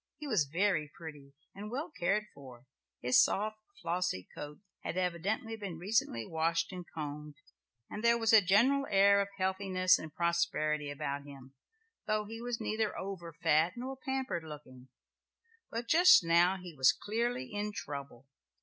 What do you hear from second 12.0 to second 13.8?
though he was neither over fat